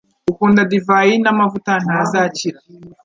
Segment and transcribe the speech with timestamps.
[0.31, 2.59] ukunda divayi n’amavuta ntazakira